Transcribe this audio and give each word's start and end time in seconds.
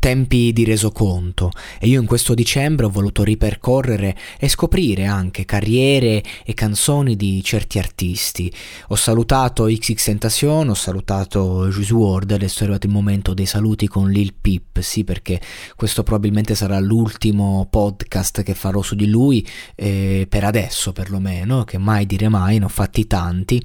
tempi 0.00 0.52
di 0.52 0.64
resoconto. 0.64 1.52
E 1.78 1.86
io 1.86 2.00
in 2.00 2.06
questo 2.06 2.34
dicembre 2.34 2.86
ho 2.86 2.90
voluto 2.90 3.22
ripercorrere 3.22 4.16
e 4.38 4.48
scoprire 4.48 5.04
anche 5.04 5.44
carriere 5.44 6.24
e 6.44 6.54
canzoni 6.54 7.14
di 7.14 7.40
certi 7.44 7.78
artisti. 7.78 8.52
Ho 8.88 8.96
salutato 8.96 9.66
XX 9.66 10.02
Tentation, 10.02 10.70
ho 10.70 10.74
salutato 10.74 11.68
Juice 11.68 11.92
WRLD, 11.92 12.32
adesso 12.32 12.60
è 12.60 12.62
arrivato 12.62 12.86
il 12.86 12.92
momento 12.92 13.34
dei 13.34 13.46
saluti 13.46 13.86
con 13.86 14.10
Lil 14.10 14.34
Peep, 14.38 14.80
sì 14.80 15.04
perché 15.04 15.40
questo 15.76 16.02
probabilmente 16.02 16.54
sarà 16.54 16.80
l'ultimo 16.80 17.68
podcast 17.70 18.42
che 18.42 18.54
farò 18.54 18.82
su 18.82 18.94
di 18.94 19.06
lui, 19.06 19.46
eh, 19.76 20.26
per 20.28 20.44
adesso 20.44 20.92
perlomeno, 20.92 21.64
che 21.64 21.78
mai 21.78 22.06
dire 22.06 22.28
mai, 22.28 22.58
ne 22.58 22.64
ho 22.64 22.68
fatti 22.68 23.06
tanti. 23.06 23.64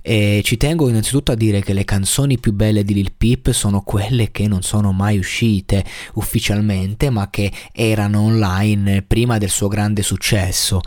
E 0.00 0.40
ci 0.42 0.56
tengo 0.56 0.88
innanzitutto 0.88 1.32
a 1.32 1.36
dire 1.36 1.62
che 1.62 1.74
le 1.74 1.84
canzoni 1.84 2.38
più 2.38 2.52
belle 2.52 2.82
di 2.82 2.94
Lil 2.94 3.12
Peep 3.16 3.50
sono 3.50 3.82
quelle 3.82 4.30
che 4.30 4.48
non 4.48 4.62
sono 4.62 4.92
mai 4.92 5.18
uscite 5.18 5.73
uscite 5.74 5.84
ufficialmente 6.14 7.10
ma 7.10 7.28
che 7.30 7.50
erano 7.72 8.20
online 8.20 9.02
prima 9.02 9.38
del 9.38 9.50
suo 9.50 9.68
grande 9.68 10.02
successo. 10.02 10.80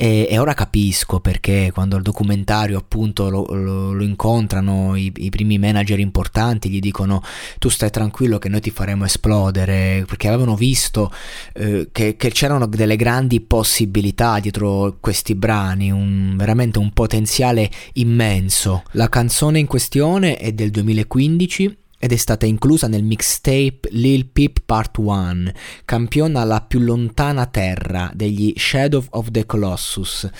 E, 0.00 0.28
e 0.30 0.38
ora 0.38 0.54
capisco 0.54 1.18
perché 1.18 1.72
quando 1.74 1.96
il 1.96 2.02
documentario 2.02 2.78
appunto 2.78 3.28
lo, 3.28 3.46
lo, 3.50 3.92
lo 3.92 4.04
incontrano 4.04 4.94
i, 4.94 5.12
i, 5.16 5.28
primi 5.28 5.58
manager 5.58 5.98
importanti 5.98 6.70
gli 6.70 6.78
dicono 6.78 7.20
tu 7.58 7.68
stai 7.68 7.90
tranquillo 7.90 8.38
che 8.38 8.48
noi 8.48 8.60
ti 8.60 8.70
faremo 8.70 9.04
esplodere 9.04 10.04
perché 10.06 10.28
avevano 10.28 10.54
visto 10.54 11.10
eh, 11.54 11.88
che, 11.90 12.14
che, 12.14 12.30
c'erano 12.30 12.66
delle 12.66 12.94
grandi 12.94 13.40
possibilità 13.40 14.38
dietro 14.38 14.98
questi 15.00 15.34
brani 15.34 15.90
un, 15.90 16.36
veramente 16.36 16.78
un 16.78 16.92
potenziale 16.92 17.68
immenso. 17.94 18.84
La 18.92 19.08
canzone 19.08 19.58
in 19.58 19.66
questione 19.66 20.36
è 20.36 20.52
del 20.52 20.70
2015 20.70 21.76
ed 21.98 22.12
è 22.12 22.16
stata 22.16 22.46
inclusa 22.46 22.86
nel 22.86 23.02
mixtape 23.02 23.88
Lil 23.90 24.26
Peep 24.26 24.60
Part 24.64 24.98
1, 24.98 25.50
campiona 25.84 26.44
la 26.44 26.60
più 26.60 26.78
lontana 26.78 27.46
terra 27.46 28.10
degli 28.14 28.52
Shadow 28.56 29.04
of 29.10 29.30
the 29.30 29.44
Colossus. 29.44 30.30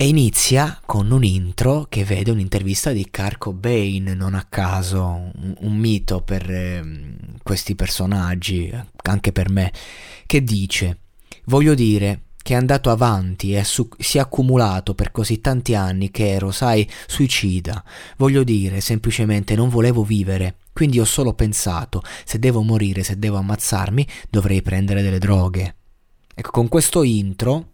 E 0.00 0.06
inizia 0.06 0.80
con 0.86 1.10
un 1.10 1.24
intro 1.24 1.86
che 1.88 2.04
vede 2.04 2.30
un'intervista 2.30 2.92
di 2.92 3.08
Carco 3.10 3.52
Bane, 3.52 4.14
non 4.14 4.34
a 4.34 4.46
caso, 4.48 5.32
un, 5.58 5.76
mito 5.76 6.20
per 6.22 6.48
eh, 6.48 7.16
questi 7.42 7.74
personaggi, 7.74 8.72
anche 9.02 9.32
per 9.32 9.50
me, 9.50 9.72
che 10.24 10.44
dice, 10.44 10.98
voglio 11.46 11.74
dire, 11.74 12.27
che 12.48 12.54
è 12.54 12.56
andato 12.56 12.88
avanti 12.88 13.54
e 13.54 13.62
su- 13.62 13.90
si 13.98 14.16
è 14.16 14.22
accumulato 14.22 14.94
per 14.94 15.10
così 15.10 15.42
tanti 15.42 15.74
anni 15.74 16.10
che 16.10 16.30
ero, 16.30 16.50
sai, 16.50 16.88
suicida. 17.06 17.84
Voglio 18.16 18.42
dire, 18.42 18.80
semplicemente 18.80 19.54
non 19.54 19.68
volevo 19.68 20.02
vivere. 20.02 20.56
Quindi 20.72 20.98
ho 20.98 21.04
solo 21.04 21.34
pensato, 21.34 22.02
se 22.24 22.38
devo 22.38 22.62
morire, 22.62 23.02
se 23.02 23.18
devo 23.18 23.36
ammazzarmi, 23.36 24.06
dovrei 24.30 24.62
prendere 24.62 25.02
delle 25.02 25.18
droghe. 25.18 25.74
Ecco, 26.34 26.50
con 26.50 26.68
questo 26.68 27.02
intro 27.02 27.72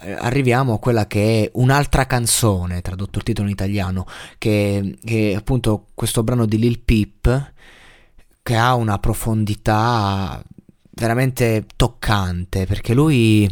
eh, 0.00 0.12
arriviamo 0.12 0.72
a 0.72 0.78
quella 0.78 1.06
che 1.06 1.44
è 1.44 1.50
un'altra 1.56 2.06
canzone, 2.06 2.80
tradotto 2.80 3.18
il 3.18 3.24
titolo 3.24 3.48
in 3.48 3.52
italiano, 3.52 4.06
che, 4.38 4.96
che 5.04 5.32
è 5.32 5.34
appunto 5.34 5.88
questo 5.92 6.22
brano 6.22 6.46
di 6.46 6.58
Lil 6.58 6.78
Peep, 6.78 7.52
che 8.42 8.56
ha 8.56 8.74
una 8.74 8.98
profondità 8.98 10.42
veramente 10.98 11.64
toccante 11.76 12.66
perché 12.66 12.92
lui 12.92 13.48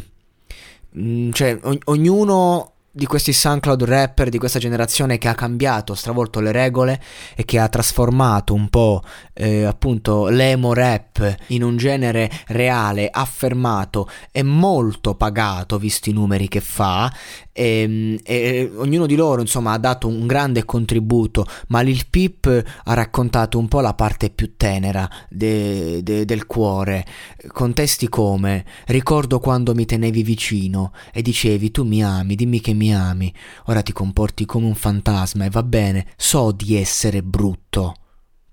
mm, 0.98 1.30
cioè 1.30 1.58
ognuno 1.84 2.72
di 2.96 3.04
questi 3.04 3.34
SoundCloud 3.34 3.84
rapper 3.84 4.30
di 4.30 4.38
questa 4.38 4.58
generazione 4.58 5.18
che 5.18 5.28
ha 5.28 5.34
cambiato, 5.34 5.94
stravolto 5.94 6.40
le 6.40 6.50
regole 6.50 6.98
e 7.34 7.44
che 7.44 7.58
ha 7.58 7.68
trasformato 7.68 8.54
un 8.54 8.70
po' 8.70 9.02
eh, 9.34 9.64
appunto 9.64 10.28
l'emo 10.28 10.72
rap 10.72 11.36
in 11.48 11.62
un 11.62 11.76
genere 11.76 12.30
reale, 12.46 13.10
affermato 13.12 14.08
e 14.32 14.42
molto 14.42 15.14
pagato 15.14 15.76
visti 15.76 16.08
i 16.08 16.14
numeri 16.14 16.48
che 16.48 16.62
fa. 16.62 17.12
E, 17.52 17.80
ehm, 17.80 18.18
e, 18.22 18.70
ognuno 18.76 19.04
di 19.04 19.14
loro 19.14 19.42
insomma 19.42 19.72
ha 19.72 19.78
dato 19.78 20.08
un 20.08 20.26
grande 20.26 20.64
contributo 20.64 21.46
ma 21.68 21.82
Lil 21.82 22.06
Peep 22.08 22.64
ha 22.84 22.94
raccontato 22.94 23.58
un 23.58 23.68
po' 23.68 23.80
la 23.80 23.94
parte 23.94 24.30
più 24.30 24.56
tenera 24.56 25.06
de, 25.28 26.02
de, 26.02 26.24
del 26.24 26.46
cuore. 26.46 27.04
Con 27.48 27.74
testi 27.74 28.08
come 28.08 28.64
ricordo 28.86 29.38
quando 29.38 29.74
mi 29.74 29.84
tenevi 29.84 30.22
vicino 30.22 30.92
e 31.12 31.20
dicevi 31.20 31.70
tu 31.70 31.84
mi 31.84 32.02
ami 32.02 32.36
dimmi 32.36 32.60
che 32.62 32.72
mi 32.72 32.85
ami 32.92 33.32
ora 33.66 33.82
ti 33.82 33.92
comporti 33.92 34.44
come 34.44 34.66
un 34.66 34.74
fantasma 34.74 35.44
e 35.44 35.50
va 35.50 35.62
bene 35.62 36.06
so 36.16 36.52
di 36.52 36.76
essere 36.76 37.22
brutto 37.22 37.94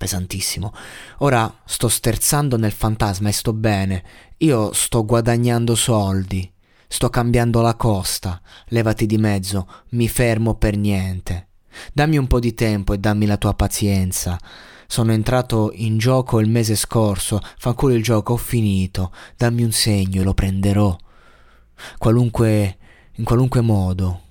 pesantissimo. 0.04 0.74
Ora 1.20 1.62
sto 1.64 1.88
sterzando 1.88 2.58
nel 2.58 2.74
fantasma 2.74 3.30
e 3.30 3.32
sto 3.32 3.54
bene. 3.54 4.04
Io 4.38 4.74
sto 4.74 5.06
guadagnando 5.06 5.76
soldi. 5.76 6.52
Sto 6.88 7.10
cambiando 7.10 7.62
la 7.62 7.76
costa, 7.76 8.40
levati 8.68 9.08
di 9.08 9.18
mezzo, 9.18 9.68
mi 9.92 10.08
fermo 10.08 10.56
per 10.56 10.78
niente. 10.78 11.48
Dammi 11.92 12.18
un 12.18 12.28
po' 12.28 12.40
di 12.40 12.54
tempo 12.54 12.94
e 12.94 13.00
dammi 13.00 13.26
la 13.26 13.38
tua 13.38 13.56
pazienza. 13.56 14.38
Sono 14.86 15.12
entrato 15.12 15.72
in 15.74 15.98
gioco 15.98 16.40
il 16.40 16.50
mese 16.50 16.76
scorso, 16.76 17.40
fanculo 17.58 17.96
il 17.96 18.04
gioco, 18.04 18.34
ho 18.34 18.38
finito. 18.38 19.12
Dammi 19.36 19.64
un 19.64 19.72
segno 19.72 20.22
e 20.22 20.24
lo 20.24 20.36
prenderò. 20.36 20.96
Qualunque, 21.98 22.78
in 23.14 23.24
qualunque 23.24 23.62
modo, 23.62 24.22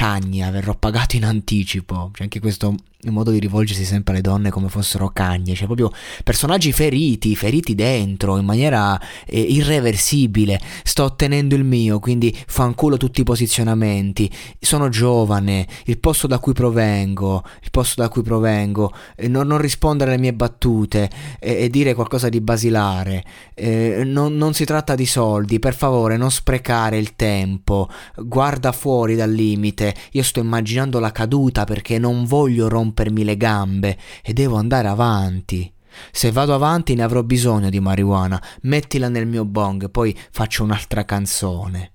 cagna, 0.00 0.50
verrò 0.50 0.74
pagato 0.74 1.16
in 1.16 1.26
anticipo. 1.26 2.08
C'è 2.14 2.22
anche 2.22 2.40
questo 2.40 2.74
modo 3.08 3.30
di 3.30 3.38
rivolgersi 3.38 3.84
sempre 3.84 4.12
alle 4.12 4.22
donne 4.22 4.50
come 4.50 4.68
fossero 4.68 5.08
cagne, 5.08 5.54
cioè 5.54 5.66
proprio 5.66 5.90
personaggi 6.22 6.70
feriti, 6.72 7.34
feriti 7.34 7.74
dentro 7.74 8.36
in 8.36 8.44
maniera 8.44 9.00
eh, 9.26 9.40
irreversibile. 9.40 10.60
Sto 10.82 11.04
ottenendo 11.04 11.54
il 11.54 11.64
mio, 11.64 11.98
quindi 11.98 12.36
fanculo 12.46 12.96
tutti 12.96 13.22
i 13.22 13.24
posizionamenti. 13.24 14.30
Sono 14.58 14.88
giovane, 14.88 15.66
il 15.84 15.98
posto 15.98 16.26
da 16.26 16.38
cui 16.38 16.52
provengo, 16.52 17.42
il 17.62 17.70
posto 17.70 18.02
da 18.02 18.08
cui 18.08 18.22
provengo, 18.22 18.92
eh, 19.16 19.28
non, 19.28 19.46
non, 19.46 19.58
rispondere 19.58 20.12
alle 20.12 20.20
mie 20.20 20.34
battute 20.34 21.10
eh, 21.38 21.64
e 21.64 21.70
dire 21.70 21.94
qualcosa 21.94 22.28
di 22.28 22.40
basilare. 22.40 23.24
Eh, 23.54 24.02
non, 24.04 24.36
non 24.36 24.52
si 24.52 24.64
tratta 24.64 24.94
di 24.94 25.06
soldi, 25.06 25.58
per 25.58 25.74
favore, 25.74 26.16
non 26.16 26.30
sprecare 26.30 26.98
il 26.98 27.16
tempo. 27.16 27.88
Guarda 28.16 28.72
fuori 28.72 29.14
dal 29.14 29.30
limite. 29.30 29.89
Io 30.12 30.22
sto 30.22 30.40
immaginando 30.40 30.98
la 30.98 31.12
caduta 31.12 31.64
perché 31.64 31.98
non 31.98 32.24
voglio 32.24 32.68
rompermi 32.68 33.24
le 33.24 33.36
gambe 33.36 33.98
e 34.22 34.32
devo 34.32 34.56
andare 34.56 34.88
avanti. 34.88 35.72
Se 36.12 36.30
vado 36.30 36.54
avanti 36.54 36.94
ne 36.94 37.02
avrò 37.02 37.22
bisogno 37.22 37.68
di 37.68 37.80
marijuana, 37.80 38.40
mettila 38.62 39.08
nel 39.08 39.26
mio 39.26 39.44
bong, 39.44 39.90
poi 39.90 40.16
faccio 40.30 40.62
un'altra 40.62 41.04
canzone. 41.04 41.92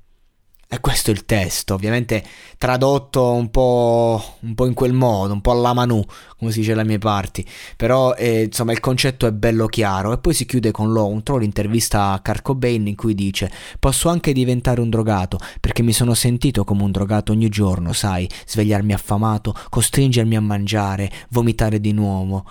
E 0.67 0.79
questo 0.79 1.11
è 1.11 1.13
il 1.13 1.25
testo, 1.25 1.75
ovviamente 1.75 2.23
tradotto 2.57 3.31
un 3.33 3.51
po', 3.51 4.37
un 4.39 4.55
po', 4.55 4.65
in 4.65 4.73
quel 4.73 4.93
modo, 4.93 5.31
un 5.31 5.39
po' 5.39 5.51
alla 5.51 5.73
Manu, 5.73 6.03
come 6.39 6.51
si 6.51 6.59
dice 6.59 6.71
alle 6.71 6.83
mie 6.83 6.97
parti. 6.97 7.47
Però 7.77 8.15
eh, 8.15 8.45
insomma 8.45 8.71
il 8.71 8.79
concetto 8.79 9.27
è 9.27 9.31
bello 9.31 9.67
chiaro. 9.67 10.11
E 10.11 10.17
poi 10.17 10.33
si 10.33 10.45
chiude 10.45 10.71
con 10.71 10.91
l'outro, 10.91 11.37
l'intervista 11.37 12.11
a 12.11 12.19
Kurt 12.19 12.41
Cobain 12.41 12.87
in 12.87 12.95
cui 12.95 13.13
dice 13.13 13.51
Posso 13.79 14.09
anche 14.09 14.33
diventare 14.33 14.81
un 14.81 14.89
drogato, 14.89 15.37
perché 15.59 15.83
mi 15.83 15.93
sono 15.93 16.15
sentito 16.15 16.63
come 16.63 16.81
un 16.81 16.91
drogato 16.91 17.31
ogni 17.31 17.49
giorno, 17.49 17.93
sai, 17.93 18.27
svegliarmi 18.47 18.91
affamato, 18.91 19.55
costringermi 19.69 20.35
a 20.35 20.41
mangiare, 20.41 21.11
vomitare 21.29 21.79
di 21.79 21.91
nuovo. 21.91 22.43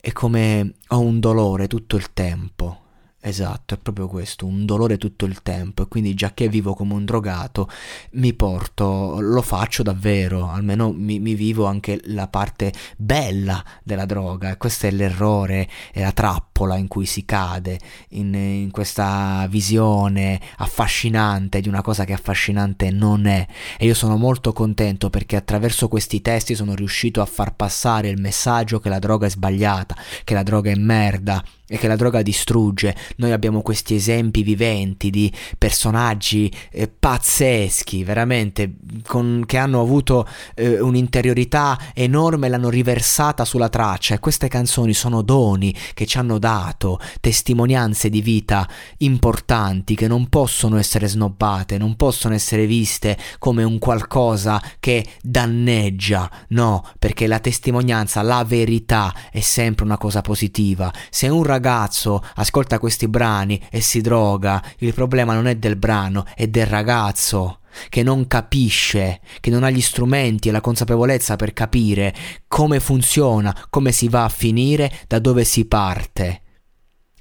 È 0.00 0.10
come 0.12 0.72
ho 0.88 1.00
un 1.00 1.20
dolore 1.20 1.66
tutto 1.66 1.96
il 1.96 2.12
tempo 2.14 2.77
Esatto, 3.20 3.74
è 3.74 3.78
proprio 3.78 4.06
questo, 4.06 4.46
un 4.46 4.64
dolore 4.64 4.96
tutto 4.96 5.24
il 5.24 5.42
tempo 5.42 5.82
e 5.82 5.88
quindi 5.88 6.14
già 6.14 6.32
che 6.34 6.48
vivo 6.48 6.74
come 6.74 6.94
un 6.94 7.04
drogato 7.04 7.68
mi 8.12 8.32
porto, 8.32 9.18
lo 9.20 9.42
faccio 9.42 9.82
davvero, 9.82 10.48
almeno 10.48 10.92
mi, 10.92 11.18
mi 11.18 11.34
vivo 11.34 11.66
anche 11.66 12.00
la 12.04 12.28
parte 12.28 12.72
bella 12.96 13.62
della 13.82 14.04
droga 14.04 14.50
e 14.50 14.56
questo 14.56 14.86
è 14.86 14.92
l'errore 14.92 15.68
e 15.92 16.00
la 16.00 16.12
trappola 16.12 16.47
in 16.76 16.88
cui 16.88 17.06
si 17.06 17.24
cade, 17.24 17.78
in, 18.10 18.34
in 18.34 18.70
questa 18.70 19.46
visione 19.48 20.40
affascinante 20.56 21.60
di 21.60 21.68
una 21.68 21.82
cosa 21.82 22.04
che 22.04 22.12
affascinante 22.12 22.90
non 22.90 23.26
è 23.26 23.46
e 23.76 23.86
io 23.86 23.94
sono 23.94 24.16
molto 24.16 24.52
contento 24.52 25.10
perché 25.10 25.36
attraverso 25.36 25.88
questi 25.88 26.22
testi 26.22 26.54
sono 26.54 26.74
riuscito 26.74 27.20
a 27.20 27.26
far 27.26 27.54
passare 27.54 28.08
il 28.08 28.20
messaggio 28.20 28.80
che 28.80 28.88
la 28.88 28.98
droga 28.98 29.26
è 29.26 29.30
sbagliata, 29.30 29.96
che 30.24 30.34
la 30.34 30.42
droga 30.42 30.70
è 30.70 30.74
merda, 30.74 31.42
e 31.70 31.76
che 31.76 31.86
la 31.86 31.96
droga 31.96 32.22
distrugge. 32.22 32.96
Noi 33.16 33.32
abbiamo 33.32 33.60
questi 33.60 33.94
esempi 33.94 34.42
viventi 34.42 35.10
di 35.10 35.30
personaggi 35.58 36.50
eh, 36.70 36.88
pazzeschi, 36.88 38.04
veramente, 38.04 38.76
con, 39.06 39.44
che 39.46 39.58
hanno 39.58 39.82
avuto 39.82 40.26
eh, 40.54 40.80
un'interiorità 40.80 41.78
enorme 41.94 42.46
e 42.46 42.50
l'hanno 42.50 42.70
riversata 42.70 43.44
sulla 43.44 43.68
traccia. 43.68 44.14
E 44.14 44.18
queste 44.18 44.48
canzoni 44.48 44.94
sono 44.94 45.20
doni 45.20 45.74
che 45.92 46.06
ci 46.06 46.16
hanno 46.16 46.38
dato 46.38 46.47
dato, 46.48 46.98
testimonianze 47.20 48.08
di 48.08 48.22
vita 48.22 48.66
importanti 48.98 49.94
che 49.94 50.08
non 50.08 50.30
possono 50.30 50.78
essere 50.78 51.06
snobbate, 51.06 51.76
non 51.76 51.94
possono 51.94 52.32
essere 52.32 52.64
viste 52.64 53.18
come 53.38 53.64
un 53.64 53.78
qualcosa 53.78 54.58
che 54.80 55.04
danneggia, 55.20 56.30
no, 56.48 56.82
perché 56.98 57.26
la 57.26 57.38
testimonianza, 57.38 58.22
la 58.22 58.44
verità 58.44 59.14
è 59.30 59.40
sempre 59.40 59.84
una 59.84 59.98
cosa 59.98 60.22
positiva. 60.22 60.90
Se 61.10 61.28
un 61.28 61.42
ragazzo 61.42 62.24
ascolta 62.36 62.78
questi 62.78 63.08
brani 63.08 63.60
e 63.70 63.82
si 63.82 64.00
droga, 64.00 64.62
il 64.78 64.94
problema 64.94 65.34
non 65.34 65.48
è 65.48 65.56
del 65.56 65.76
brano, 65.76 66.24
è 66.34 66.46
del 66.46 66.66
ragazzo 66.66 67.58
che 67.88 68.02
non 68.02 68.26
capisce, 68.26 69.20
che 69.40 69.50
non 69.50 69.62
ha 69.62 69.70
gli 69.70 69.80
strumenti 69.80 70.48
e 70.48 70.52
la 70.52 70.60
consapevolezza 70.60 71.36
per 71.36 71.52
capire 71.52 72.14
come 72.46 72.80
funziona, 72.80 73.66
come 73.70 73.92
si 73.92 74.08
va 74.08 74.24
a 74.24 74.28
finire, 74.28 74.92
da 75.06 75.18
dove 75.18 75.44
si 75.44 75.66
parte. 75.66 76.42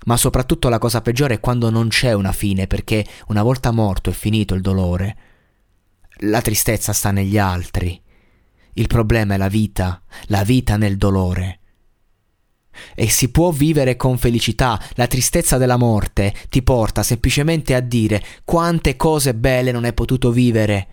Ma 0.05 0.17
soprattutto 0.17 0.69
la 0.69 0.79
cosa 0.79 1.01
peggiore 1.01 1.35
è 1.35 1.39
quando 1.39 1.69
non 1.69 1.89
c'è 1.89 2.13
una 2.13 2.31
fine, 2.31 2.67
perché 2.67 3.05
una 3.27 3.43
volta 3.43 3.71
morto 3.71 4.09
e 4.09 4.13
finito 4.13 4.53
il 4.53 4.61
dolore, 4.61 5.17
la 6.21 6.41
tristezza 6.41 6.93
sta 6.93 7.11
negli 7.11 7.37
altri. 7.37 8.01
Il 8.73 8.87
problema 8.87 9.33
è 9.33 9.37
la 9.37 9.49
vita, 9.49 10.01
la 10.27 10.43
vita 10.43 10.77
nel 10.77 10.97
dolore 10.97 11.59
e 12.95 13.09
si 13.09 13.29
può 13.29 13.51
vivere 13.51 13.95
con 13.95 14.17
felicità. 14.17 14.79
La 14.93 15.07
tristezza 15.07 15.57
della 15.57 15.77
morte 15.77 16.33
ti 16.49 16.61
porta 16.61 17.03
semplicemente 17.03 17.75
a 17.75 17.79
dire 17.79 18.23
quante 18.43 18.95
cose 18.95 19.33
belle 19.33 19.71
non 19.71 19.85
hai 19.85 19.93
potuto 19.93 20.31
vivere. 20.31 20.87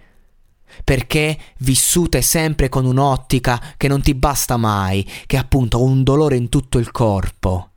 Perché 0.82 1.38
vissute 1.58 2.20
sempre 2.22 2.68
con 2.68 2.84
un'ottica 2.84 3.74
che 3.76 3.88
non 3.88 4.02
ti 4.02 4.14
basta 4.14 4.56
mai, 4.56 5.08
che 5.26 5.36
appunto 5.36 5.82
un 5.82 6.02
dolore 6.02 6.36
in 6.36 6.48
tutto 6.48 6.78
il 6.78 6.90
corpo. 6.90 7.70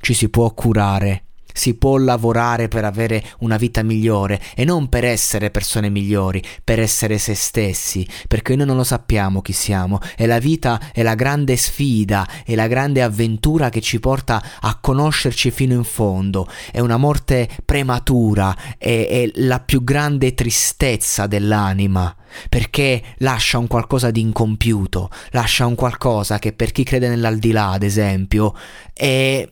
Ci 0.00 0.14
si 0.14 0.28
può 0.28 0.52
curare 0.52 1.27
si 1.58 1.74
può 1.74 1.96
lavorare 1.96 2.68
per 2.68 2.84
avere 2.84 3.22
una 3.40 3.56
vita 3.56 3.82
migliore 3.82 4.40
e 4.54 4.64
non 4.64 4.88
per 4.88 5.04
essere 5.04 5.50
persone 5.50 5.90
migliori, 5.90 6.40
per 6.62 6.78
essere 6.78 7.18
se 7.18 7.34
stessi, 7.34 8.06
perché 8.28 8.54
noi 8.54 8.66
non 8.66 8.76
lo 8.76 8.84
sappiamo 8.84 9.42
chi 9.42 9.52
siamo. 9.52 9.98
E 10.16 10.26
la 10.26 10.38
vita 10.38 10.92
è 10.92 11.02
la 11.02 11.16
grande 11.16 11.56
sfida, 11.56 12.26
è 12.44 12.54
la 12.54 12.68
grande 12.68 13.02
avventura 13.02 13.70
che 13.70 13.80
ci 13.80 13.98
porta 13.98 14.40
a 14.60 14.78
conoscerci 14.80 15.50
fino 15.50 15.74
in 15.74 15.82
fondo, 15.82 16.48
è 16.70 16.78
una 16.78 16.96
morte 16.96 17.48
prematura, 17.64 18.56
è, 18.78 19.06
è 19.08 19.30
la 19.40 19.58
più 19.58 19.82
grande 19.82 20.34
tristezza 20.34 21.26
dell'anima 21.26 22.14
perché 22.48 23.02
lascia 23.18 23.56
un 23.56 23.66
qualcosa 23.66 24.10
di 24.10 24.20
incompiuto, 24.20 25.10
lascia 25.30 25.64
un 25.64 25.74
qualcosa 25.74 26.38
che 26.38 26.52
per 26.52 26.72
chi 26.72 26.84
crede 26.84 27.08
nell'aldilà, 27.08 27.70
ad 27.70 27.82
esempio, 27.82 28.54
è 28.92 29.48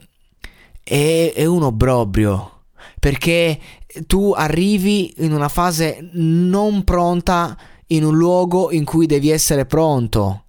è, 0.88 1.32
è 1.34 1.44
un 1.44 1.64
obbrobrio 1.64 2.62
perché 3.00 3.58
tu 4.06 4.32
arrivi 4.32 5.12
in 5.18 5.32
una 5.32 5.48
fase 5.48 6.08
non 6.12 6.84
pronta 6.84 7.56
in 7.88 8.04
un 8.04 8.16
luogo 8.16 8.70
in 8.70 8.84
cui 8.84 9.06
devi 9.06 9.30
essere 9.30 9.66
pronto. 9.66 10.44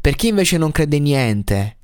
Per 0.00 0.14
chi 0.14 0.28
invece 0.28 0.58
non 0.58 0.70
crede 0.70 0.96
in 0.96 1.04
niente, 1.04 1.76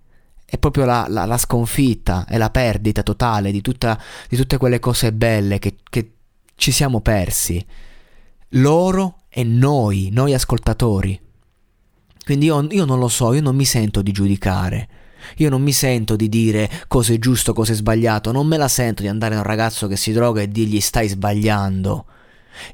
è 0.45 0.59
proprio 0.59 0.85
la, 0.85 1.07
la, 1.09 1.25
la 1.25 1.39
sconfitta 1.39 2.27
e 2.29 2.37
la 2.37 2.51
perdita 2.51 3.03
totale 3.03 3.51
di, 3.51 3.61
tutta, 3.61 4.01
di 4.29 4.37
tutte 4.37 4.59
quelle 4.59 4.79
cose 4.79 5.13
belle 5.13 5.59
che, 5.59 5.77
che, 5.89 6.11
ci 6.57 6.71
siamo 6.71 7.01
persi. 7.01 7.65
Loro 8.51 9.23
e 9.29 9.43
noi, 9.43 10.11
noi 10.13 10.35
ascoltatori. 10.35 11.21
Quindi 12.25 12.47
io, 12.47 12.67
io 12.71 12.85
non 12.85 12.99
lo 12.99 13.09
so, 13.09 13.33
io 13.33 13.41
non 13.41 13.57
mi 13.57 13.65
sento 13.65 14.03
di 14.03 14.13
giudicare. 14.13 14.89
Io 15.37 15.51
non 15.51 15.63
mi 15.63 15.73
sento 15.73 16.17
di 16.17 16.29
dire 16.29 16.71
cosa 16.89 17.13
è 17.13 17.19
giusto, 17.19 17.53
cosa 17.53 17.73
è 17.73 17.77
sbagliato, 17.77 18.33
non 18.33 18.47
me 18.47 18.57
la 18.57 18.69
sento 18.69 19.03
di 19.03 19.09
andare 19.09 19.35
a 19.35 19.39
un 19.39 19.45
ragazzo 19.45 19.87
che 19.87 19.97
si 19.97 20.13
droga 20.13 20.41
e 20.41 20.49
dirgli 20.49 20.81
stai 20.81 21.09
sbagliando. 21.09 22.07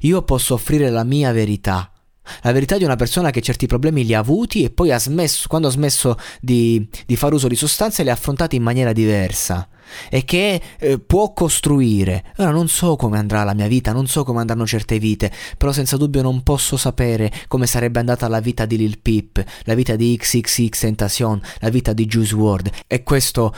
Io 0.01 0.21
posso 0.23 0.53
offrire 0.53 0.89
la 0.89 1.03
mia 1.03 1.31
verità, 1.31 1.91
la 2.41 2.51
verità 2.51 2.77
di 2.77 2.83
una 2.83 2.95
persona 2.95 3.31
che 3.31 3.41
certi 3.41 3.65
problemi 3.67 4.05
li 4.05 4.13
ha 4.13 4.19
avuti 4.19 4.63
e 4.63 4.69
poi 4.69 4.91
ha 4.91 4.99
smesso, 4.99 5.47
quando 5.47 5.67
ha 5.67 5.71
smesso 5.71 6.17
di, 6.39 6.87
di 7.05 7.15
fare 7.15 7.35
uso 7.35 7.47
di 7.47 7.55
sostanze, 7.55 8.03
li 8.03 8.09
ha 8.09 8.13
affrontati 8.13 8.55
in 8.55 8.63
maniera 8.63 8.93
diversa 8.93 9.67
e 10.09 10.23
che 10.23 10.61
eh, 10.79 10.99
può 10.99 11.33
costruire. 11.33 12.33
Ora 12.37 12.51
non 12.51 12.67
so 12.67 12.95
come 12.95 13.17
andrà 13.17 13.43
la 13.43 13.53
mia 13.53 13.67
vita, 13.67 13.91
non 13.91 14.07
so 14.07 14.23
come 14.23 14.39
andranno 14.39 14.65
certe 14.65 14.99
vite, 14.99 15.31
però 15.57 15.71
senza 15.71 15.97
dubbio 15.97 16.21
non 16.21 16.43
posso 16.43 16.77
sapere 16.77 17.31
come 17.47 17.67
sarebbe 17.67 17.99
andata 17.99 18.27
la 18.27 18.39
vita 18.39 18.65
di 18.65 18.77
Lil 18.77 18.99
Peep, 18.99 19.43
la 19.63 19.73
vita 19.73 19.95
di 19.95 20.17
XXX 20.17 20.79
Tentacion, 20.79 21.41
la 21.59 21.69
vita 21.69 21.93
di 21.93 22.05
Juice 22.05 22.35
WRLD 22.35 22.69
e 22.87 23.03
questo 23.03 23.53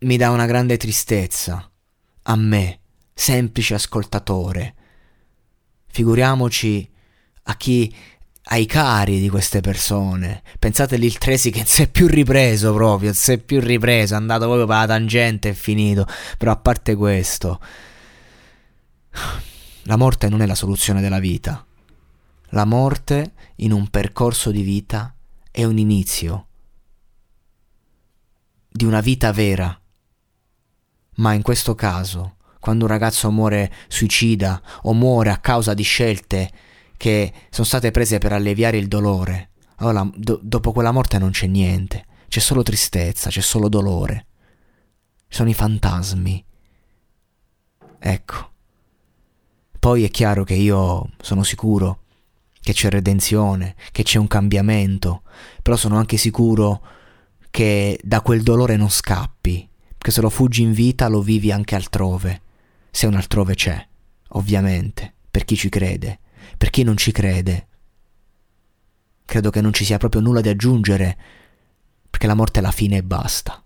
mi 0.00 0.16
dà 0.16 0.30
una 0.30 0.46
grande 0.46 0.76
tristezza. 0.76 1.70
A 2.22 2.36
me, 2.36 2.80
semplice 3.12 3.74
ascoltatore. 3.74 4.74
Figuriamoci 5.92 6.89
a 7.50 7.56
chi 7.56 7.92
ai 8.44 8.66
cari 8.66 9.20
di 9.20 9.28
queste 9.28 9.60
persone. 9.60 10.42
Pensate 10.58 10.96
Lil 10.96 11.18
Tracy 11.18 11.50
che 11.50 11.64
si 11.66 11.82
è 11.82 11.88
più 11.88 12.06
ripreso 12.06 12.72
proprio, 12.72 13.12
si 13.12 13.32
è 13.32 13.38
più 13.38 13.60
ripreso, 13.60 14.14
è 14.14 14.16
andato 14.16 14.44
proprio 14.44 14.66
per 14.66 14.76
la 14.76 14.86
tangente 14.86 15.50
e 15.50 15.54
finito. 15.54 16.06
Però 16.38 16.52
a 16.52 16.56
parte 16.56 16.94
questo, 16.94 17.60
la 19.82 19.96
morte 19.96 20.28
non 20.28 20.42
è 20.42 20.46
la 20.46 20.54
soluzione 20.54 21.00
della 21.00 21.18
vita. 21.18 21.64
La 22.52 22.64
morte 22.64 23.32
in 23.56 23.72
un 23.72 23.88
percorso 23.88 24.50
di 24.50 24.62
vita 24.62 25.14
è 25.50 25.64
un 25.64 25.78
inizio 25.78 26.46
di 28.68 28.84
una 28.84 29.00
vita 29.00 29.32
vera. 29.32 29.76
Ma 31.16 31.32
in 31.34 31.42
questo 31.42 31.74
caso, 31.74 32.36
quando 32.58 32.84
un 32.84 32.90
ragazzo 32.90 33.30
muore 33.30 33.72
suicida 33.88 34.60
o 34.82 34.92
muore 34.92 35.30
a 35.30 35.38
causa 35.38 35.74
di 35.74 35.82
scelte 35.82 36.50
che 37.00 37.32
sono 37.48 37.66
state 37.66 37.90
prese 37.92 38.18
per 38.18 38.34
alleviare 38.34 38.76
il 38.76 38.86
dolore. 38.86 39.52
Allora, 39.76 40.06
do- 40.14 40.38
dopo 40.42 40.70
quella 40.70 40.92
morte 40.92 41.16
non 41.16 41.30
c'è 41.30 41.46
niente, 41.46 42.04
c'è 42.28 42.40
solo 42.40 42.62
tristezza, 42.62 43.30
c'è 43.30 43.40
solo 43.40 43.70
dolore. 43.70 44.26
Sono 45.26 45.48
i 45.48 45.54
fantasmi. 45.54 46.44
Ecco. 47.98 48.50
Poi 49.78 50.04
è 50.04 50.10
chiaro 50.10 50.44
che 50.44 50.52
io 50.52 51.12
sono 51.22 51.42
sicuro 51.42 52.02
che 52.60 52.74
c'è 52.74 52.90
redenzione, 52.90 53.76
che 53.92 54.02
c'è 54.02 54.18
un 54.18 54.28
cambiamento, 54.28 55.22
però 55.62 55.76
sono 55.76 55.96
anche 55.96 56.18
sicuro 56.18 56.82
che 57.48 57.98
da 58.02 58.20
quel 58.20 58.42
dolore 58.42 58.76
non 58.76 58.90
scappi, 58.90 59.66
perché 59.88 60.10
se 60.10 60.20
lo 60.20 60.28
fuggi 60.28 60.60
in 60.60 60.74
vita 60.74 61.08
lo 61.08 61.22
vivi 61.22 61.50
anche 61.50 61.76
altrove, 61.76 62.42
se 62.90 63.06
un 63.06 63.14
altrove 63.14 63.54
c'è, 63.54 63.88
ovviamente, 64.32 65.14
per 65.30 65.46
chi 65.46 65.56
ci 65.56 65.70
crede 65.70 66.18
per 66.56 66.70
chi 66.70 66.82
non 66.82 66.96
ci 66.96 67.12
crede. 67.12 67.66
Credo 69.24 69.50
che 69.50 69.60
non 69.60 69.72
ci 69.72 69.84
sia 69.84 69.98
proprio 69.98 70.20
nulla 70.20 70.40
da 70.40 70.50
aggiungere, 70.50 71.16
perché 72.08 72.26
la 72.26 72.34
morte 72.34 72.58
è 72.58 72.62
la 72.62 72.72
fine 72.72 72.96
e 72.98 73.02
basta. 73.02 73.62